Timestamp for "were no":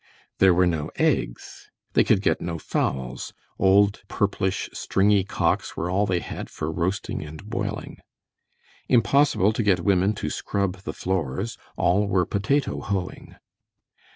0.55-0.89